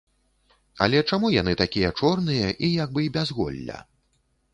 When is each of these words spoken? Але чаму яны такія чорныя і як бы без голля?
Але 0.85 1.01
чаму 1.09 1.29
яны 1.41 1.53
такія 1.63 1.89
чорныя 1.99 2.47
і 2.69 2.71
як 2.83 2.89
бы 2.95 3.05
без 3.19 3.33
голля? 3.41 3.77